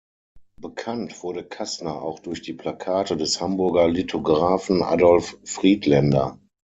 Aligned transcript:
Bekannt 0.59 1.21
wurde 1.21 1.43
Kassner 1.43 2.01
auch 2.01 2.17
durch 2.17 2.41
die 2.41 2.53
Plakate 2.53 3.15
des 3.15 3.39
Hamburger 3.39 3.87
Lithografen 3.87 4.81
Adolph 4.81 5.37
Friedländer. 5.45 6.39